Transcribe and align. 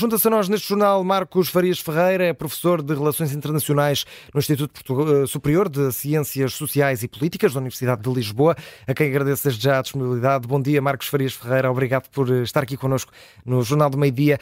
Junta-se 0.00 0.26
a 0.28 0.30
nós 0.30 0.48
neste 0.48 0.66
jornal 0.66 1.04
Marcos 1.04 1.50
Farias 1.50 1.78
Ferreira, 1.78 2.24
é 2.24 2.32
professor 2.32 2.80
de 2.80 2.94
Relações 2.94 3.34
Internacionais 3.34 4.06
no 4.32 4.38
Instituto 4.38 4.80
eh, 4.80 5.26
Superior 5.26 5.68
de 5.68 5.92
Ciências 5.92 6.54
Sociais 6.54 7.02
e 7.02 7.08
Políticas 7.08 7.52
da 7.52 7.60
Universidade 7.60 8.00
de 8.00 8.10
Lisboa, 8.10 8.56
a 8.88 8.94
quem 8.94 9.08
agradeço 9.08 9.44
desde 9.44 9.62
já 9.62 9.78
a 9.78 9.82
disponibilidade. 9.82 10.48
Bom 10.48 10.58
dia, 10.58 10.80
Marcos 10.80 11.06
Farias 11.06 11.34
Ferreira, 11.34 11.70
obrigado 11.70 12.08
por 12.08 12.30
eh, 12.30 12.40
estar 12.40 12.62
aqui 12.62 12.78
connosco 12.78 13.12
no 13.44 13.60
Jornal 13.60 13.90
do 13.90 13.98
Meio 13.98 14.10
Dia. 14.10 14.38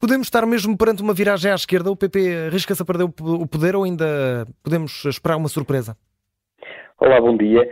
Podemos 0.00 0.26
estar 0.26 0.44
mesmo 0.44 0.76
perante 0.76 1.00
uma 1.00 1.14
viragem 1.14 1.52
à 1.52 1.54
esquerda? 1.54 1.92
O 1.92 1.96
PP 1.96 2.48
arrisca-se 2.48 2.82
a 2.82 2.84
perder 2.84 3.04
o 3.04 3.46
poder 3.46 3.76
ou 3.76 3.84
ainda 3.84 4.48
podemos 4.64 5.04
esperar 5.04 5.36
uma 5.36 5.48
surpresa? 5.48 5.96
Olá, 6.98 7.20
bom 7.20 7.36
dia. 7.36 7.62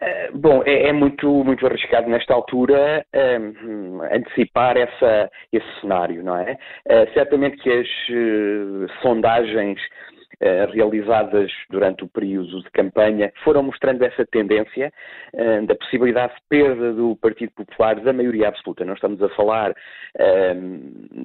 Eh, 0.00 0.30
bom, 0.34 0.62
é, 0.66 0.88
é, 0.88 0.92
muito, 0.92 1.26
muito 1.42 1.66
arriscado 1.66 2.08
nesta 2.08 2.34
altura 2.34 3.04
um, 3.14 4.02
ehm, 4.02 4.14
antecipar 4.14 4.76
essa, 4.76 5.30
esse 5.52 5.80
cenário, 5.80 6.22
não 6.22 6.36
é? 6.36 6.58
Uh, 6.86 7.12
certamente 7.14 7.56
que 7.56 7.70
as 7.70 7.88
uh, 8.10 8.86
sondagens 9.00 9.80
eh, 9.80 10.25
realizadas 10.72 11.50
durante 11.70 12.04
o 12.04 12.08
período 12.08 12.62
de 12.62 12.70
campanha 12.70 13.32
foram 13.42 13.62
mostrando 13.62 14.02
essa 14.02 14.24
tendência 14.26 14.92
eh, 15.32 15.60
da 15.62 15.74
possibilidade 15.74 16.34
de 16.34 16.40
perda 16.48 16.92
do 16.92 17.16
Partido 17.16 17.52
Popular 17.52 18.00
da 18.00 18.12
maioria 18.12 18.48
absoluta. 18.48 18.84
Não 18.84 18.94
estamos 18.94 19.22
a 19.22 19.28
falar 19.30 19.74
ehm, 20.18 20.80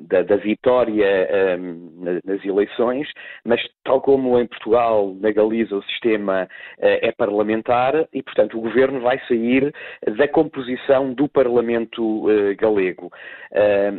da, 0.07 0.21
da, 0.23 0.37
vitória 0.37 1.07
nas 2.23 2.43
eleições, 2.43 3.07
mas 3.45 3.61
tal 3.83 4.01
como 4.01 4.39
em 4.39 4.47
Portugal, 4.47 5.15
na 5.19 5.31
Galiza, 5.31 5.75
o 5.75 5.83
sistema 5.83 6.47
eh, 6.79 7.07
é 7.07 7.11
parlamentar 7.11 8.07
e, 8.13 8.23
portanto, 8.23 8.57
o 8.57 8.61
governo 8.61 9.01
vai 9.01 9.19
sair 9.27 9.73
da 10.17 10.27
composição 10.27 11.13
do 11.13 11.27
Parlamento 11.27 12.25
galego. 12.57 13.11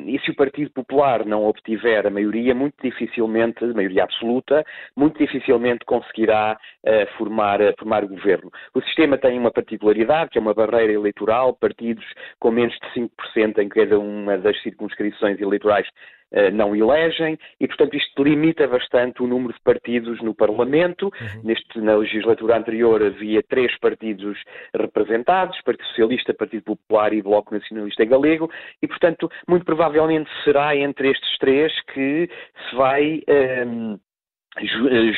E 0.07 0.19
se 0.21 0.31
o 0.31 0.35
Partido 0.35 0.71
Popular 0.71 1.25
não 1.25 1.45
obtiver 1.47 2.07
a 2.07 2.11
maioria, 2.11 2.55
muito 2.55 2.75
dificilmente, 2.83 3.65
maioria 3.67 4.05
absoluta, 4.05 4.65
muito 5.03 5.19
dificilmente 5.19 5.85
conseguirá 5.85 6.57
uh, 6.87 7.17
formar, 7.19 7.61
uh, 7.61 7.75
formar 7.77 8.07
governo. 8.07 8.51
O 8.73 8.81
sistema 8.83 9.19
tem 9.19 9.37
uma 9.37 9.51
particularidade, 9.51 10.31
que 10.31 10.39
é 10.39 10.41
uma 10.41 10.55
barreira 10.55 10.93
eleitoral, 10.93 11.55
partidos 11.55 12.05
com 12.39 12.53
menos 12.53 12.75
de 12.75 13.01
5% 13.01 13.59
em 13.59 13.69
cada 13.69 13.99
uma 13.99 14.39
das 14.39 14.61
circunscrições 14.63 15.41
eleitorais 15.41 15.89
uh, 15.89 16.53
não 16.53 16.77
elegem 16.77 17.37
e, 17.59 17.67
portanto, 17.67 17.97
isto 17.97 18.23
limita 18.23 18.69
bastante 18.69 19.25
o 19.25 19.27
número 19.27 19.53
de 19.53 19.61
partidos 19.61 20.23
no 20.23 20.37
Parlamento. 20.37 21.07
Uhum. 21.07 21.43
Neste, 21.43 21.81
na 21.81 21.97
legislatura 21.97 22.57
anterior 22.57 23.03
havia 23.03 23.43
três 23.43 23.77
partidos 23.81 24.39
representados, 24.73 25.61
Partido 25.63 25.89
Socialista, 25.89 26.33
Partido 26.33 26.63
Popular 26.63 27.13
e 27.13 27.23
Bloco 27.23 27.53
Nacionalista 27.53 28.05
Galego, 28.05 28.49
e, 28.81 28.87
portanto, 28.87 29.29
muito 29.49 29.65
provavelmente 29.65 30.31
será 30.45 30.77
entre 30.77 31.11
estes 31.11 31.39
três 31.39 31.73
que 31.93 32.31
se 32.69 32.77
vai. 32.77 33.21
Um, 33.29 33.33
ehm, 33.33 33.95
eh, 33.95 34.12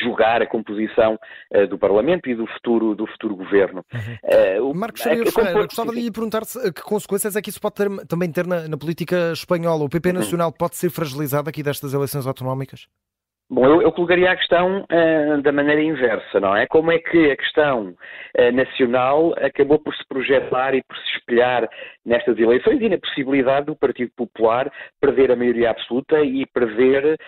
julgar 0.01 0.41
a 0.41 0.47
composição 0.47 1.19
uh, 1.53 1.67
do 1.67 1.77
Parlamento 1.77 2.29
e 2.29 2.35
do 2.35 2.47
futuro, 2.47 2.95
do 2.95 3.05
futuro 3.07 3.35
governo. 3.35 3.83
Uhum. 3.93 4.69
Uh, 4.69 4.75
Marcos 4.75 5.01
Ferreira, 5.01 5.31
Ferreira 5.31 5.63
gostava 5.63 5.91
de 5.91 6.01
lhe 6.01 6.11
perguntar 6.11 6.41
que 6.73 6.81
consequências 6.81 7.35
é 7.35 7.41
que 7.41 7.49
isso 7.49 7.59
pode 7.59 7.75
ter, 7.75 7.89
também 8.07 8.31
ter 8.31 8.47
na, 8.47 8.67
na 8.67 8.77
política 8.77 9.31
espanhola. 9.33 9.83
O 9.83 9.89
PP 9.89 10.09
uhum. 10.09 10.15
Nacional 10.15 10.51
pode 10.51 10.75
ser 10.75 10.89
fragilizado 10.89 11.49
aqui 11.49 11.61
destas 11.61 11.93
eleições 11.93 12.25
autonómicas? 12.25 12.87
Bom, 13.47 13.63
eu, 13.63 13.81
eu, 13.83 13.91
colocaria 13.91 14.31
a 14.31 14.35
questão 14.35 14.83
uh, 14.91 15.41
da 15.43 15.51
maneira 15.51 15.79
inversa, 15.79 16.39
não 16.39 16.55
é? 16.55 16.65
Como 16.65 16.91
é 16.91 16.97
que 16.97 17.29
a 17.29 17.37
questão 17.37 17.89
uh, 17.89 18.51
nacional 18.51 19.35
acabou 19.37 19.77
por 19.77 19.93
se 19.95 20.03
projetar 20.07 20.73
e 20.73 20.81
por 20.81 20.97
se 20.97 21.17
espelhar 21.17 21.69
nestas 22.03 22.39
eleições 22.39 22.81
e 22.81 22.89
na 22.89 22.97
possibilidade 22.97 23.67
do 23.67 23.75
Partido 23.75 24.11
Popular 24.17 24.71
perder 24.99 25.31
a 25.31 25.35
maioria 25.35 25.69
absoluta 25.69 26.21
e 26.21 26.43
perder 26.47 27.19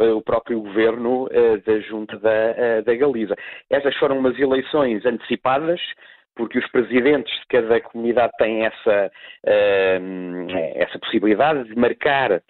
uh, 0.00 0.16
o 0.16 0.22
próprio 0.22 0.58
governo 0.62 1.28
da 1.66 1.80
Junta 1.80 2.18
da, 2.18 2.80
da 2.86 2.94
Galiza. 2.94 3.36
Essas 3.68 3.94
foram 3.96 4.18
umas 4.18 4.38
eleições 4.38 5.04
antecipadas, 5.04 5.80
porque 6.38 6.56
os 6.56 6.70
presidentes 6.70 7.32
de 7.40 7.46
cada 7.48 7.80
comunidade 7.80 8.32
têm 8.38 8.64
essa, 8.64 9.10
uh, 9.44 10.50
essa 10.76 10.96
possibilidade 11.00 11.64
de 11.64 11.76
marcar, 11.76 12.32
uh, 12.32 12.40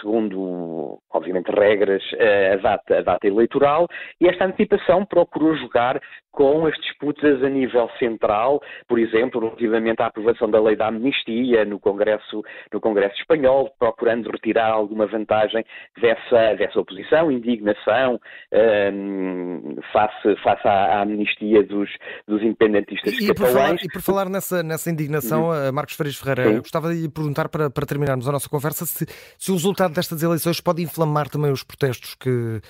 segundo, 0.00 0.98
obviamente, 1.12 1.50
regras, 1.50 2.02
uh, 2.12 2.54
a, 2.54 2.56
data, 2.56 2.98
a 2.98 3.02
data 3.02 3.26
eleitoral, 3.26 3.86
e 4.18 4.26
esta 4.26 4.46
antecipação 4.46 5.04
procurou 5.04 5.54
jogar 5.56 6.00
com 6.36 6.66
as 6.66 6.74
disputas 6.74 7.42
a 7.42 7.48
nível 7.48 7.88
central, 7.98 8.62
por 8.86 8.98
exemplo, 8.98 9.40
relativamente 9.40 10.02
à 10.02 10.06
aprovação 10.06 10.50
da 10.50 10.60
lei 10.60 10.76
da 10.76 10.88
amnistia 10.88 11.64
no 11.64 11.80
Congresso, 11.80 12.44
no 12.70 12.78
Congresso 12.78 13.16
Espanhol, 13.18 13.74
procurando 13.78 14.30
retirar 14.30 14.70
alguma 14.70 15.06
vantagem 15.06 15.64
dessa, 15.98 16.54
dessa 16.54 16.78
oposição, 16.78 17.32
indignação 17.32 18.20
um, 18.52 19.76
face, 19.90 20.36
face 20.42 20.68
à, 20.68 20.98
à 20.98 21.02
amnistia 21.02 21.62
dos, 21.62 21.88
dos 22.28 22.42
independentistas 22.42 23.14
e, 23.14 23.28
catalães. 23.28 23.52
Por 23.52 23.58
falar, 23.58 23.74
e 23.74 23.88
por 23.88 24.02
falar 24.02 24.28
nessa, 24.28 24.62
nessa 24.62 24.90
indignação, 24.90 25.48
uhum. 25.48 25.72
Marcos 25.72 25.96
Freitas 25.96 26.20
Ferreira, 26.20 26.50
Sim. 26.50 26.58
gostava 26.58 26.94
de 26.94 27.08
perguntar, 27.08 27.48
para, 27.48 27.70
para 27.70 27.86
terminarmos 27.86 28.28
a 28.28 28.32
nossa 28.32 28.48
conversa, 28.48 28.84
se, 28.84 29.06
se 29.38 29.50
o 29.50 29.54
resultado 29.54 29.94
destas 29.94 30.22
eleições 30.22 30.60
pode 30.60 30.82
inflamar 30.82 31.30
também 31.30 31.50
os 31.50 31.64
protestos 31.64 32.14
que, 32.14 32.60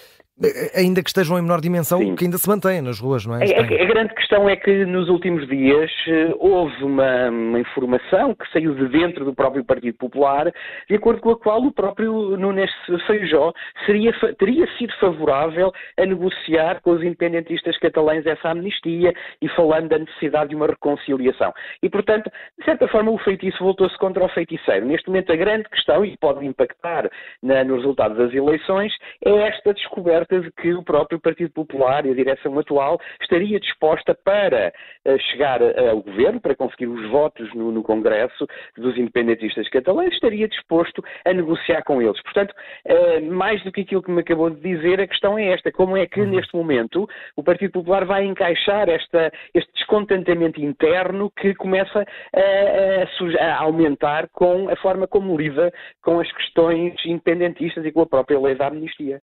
Ainda 0.74 1.02
que 1.02 1.08
estejam 1.08 1.38
em 1.38 1.42
menor 1.42 1.62
dimensão, 1.62 1.98
Sim. 1.98 2.14
que 2.14 2.26
ainda 2.26 2.36
se 2.36 2.46
mantêm 2.46 2.82
nas 2.82 3.00
ruas, 3.00 3.24
não 3.24 3.36
é? 3.36 3.44
A, 3.56 3.60
a, 3.60 3.86
grande 3.86 4.14
questão 4.14 4.46
é 4.46 4.54
que 4.54 4.84
nos 4.84 5.08
últimos 5.08 5.48
dias 5.48 5.90
eh, 6.06 6.34
houve 6.38 6.84
uma, 6.84 7.30
uma, 7.30 7.58
informação 7.58 8.34
que 8.34 8.46
saiu 8.52 8.74
de 8.74 8.86
dentro 8.88 9.24
do 9.24 9.34
próprio 9.34 9.64
Partido 9.64 9.96
Popular, 9.96 10.52
de 10.90 10.94
acordo 10.94 11.22
com 11.22 11.30
a 11.30 11.38
qual 11.38 11.62
o 11.62 11.72
próprio 11.72 12.36
Nunes 12.36 12.70
Feijó 13.06 13.54
seria, 13.86 14.12
teria 14.38 14.66
sido 14.76 14.92
favorável 15.00 15.72
a 15.98 16.04
negociar 16.04 16.82
com 16.82 16.90
os 16.90 17.02
independentistas 17.02 17.78
catalães 17.78 18.26
essa 18.26 18.50
amnistia 18.50 19.14
e 19.40 19.48
falando 19.48 19.88
da 19.88 19.98
necessidade 19.98 20.50
de 20.50 20.56
uma 20.56 20.66
reconciliação. 20.66 21.50
E, 21.82 21.88
portanto, 21.88 22.30
de 22.58 22.64
certa 22.66 22.86
forma, 22.88 23.10
o 23.10 23.18
feitiço 23.18 23.64
voltou-se 23.64 23.96
contra 23.96 24.22
o 24.22 24.28
feiticeiro. 24.28 24.84
Neste 24.84 25.08
momento, 25.08 25.32
a 25.32 25.36
grande 25.36 25.66
questão, 25.70 26.04
e 26.04 26.14
pode 26.18 26.44
impactar 26.44 27.08
na, 27.42 27.64
no 27.64 27.76
resultado 27.76 28.16
das 28.16 28.34
eleições, 28.34 28.92
é 29.24 29.30
esta 29.48 29.72
descoberta 29.72 30.25
de 30.28 30.50
que 30.52 30.74
o 30.74 30.82
próprio 30.82 31.20
Partido 31.20 31.50
Popular 31.50 32.04
e 32.04 32.10
a 32.10 32.14
direção 32.14 32.58
atual 32.58 33.00
estaria 33.20 33.58
disposta 33.60 34.14
para 34.14 34.72
uh, 35.04 35.18
chegar 35.30 35.62
uh, 35.62 35.90
ao 35.90 36.02
governo, 36.02 36.40
para 36.40 36.54
conseguir 36.54 36.86
os 36.86 37.08
votos 37.10 37.52
no, 37.54 37.70
no, 37.70 37.82
Congresso 37.82 38.46
dos 38.76 38.96
independentistas 38.98 39.68
catalães, 39.68 40.12
estaria 40.12 40.48
disposto 40.48 41.02
a 41.24 41.32
negociar 41.32 41.82
com 41.82 42.02
eles. 42.02 42.20
Portanto, 42.22 42.52
uh, 42.86 43.32
mais 43.32 43.62
do 43.62 43.72
que 43.72 43.82
aquilo 43.82 44.02
que 44.02 44.10
me 44.10 44.20
acabou 44.20 44.50
de 44.50 44.60
dizer, 44.60 45.00
a 45.00 45.06
questão 45.06 45.38
é 45.38 45.52
esta: 45.52 45.70
como 45.70 45.96
é 45.96 46.06
que 46.06 46.20
uhum. 46.20 46.30
neste 46.30 46.54
momento 46.54 47.08
o 47.36 47.42
Partido 47.42 47.72
Popular 47.72 48.04
vai 48.04 48.24
encaixar 48.24 48.88
esta, 48.88 49.32
este 49.54 49.72
descontentamento 49.74 50.60
interno 50.60 51.30
que 51.30 51.54
começa 51.54 52.04
a, 52.34 53.42
a, 53.42 53.46
a 53.46 53.62
aumentar 53.62 54.28
com 54.32 54.68
a 54.68 54.76
forma 54.76 55.06
como 55.06 55.36
lida 55.36 55.72
com 56.02 56.20
as 56.20 56.30
questões 56.32 56.94
independentistas 57.04 57.84
e 57.84 57.92
com 57.92 58.02
a 58.02 58.06
própria 58.06 58.38
lei 58.38 58.54
da 58.54 58.68
amnistia? 58.68 59.14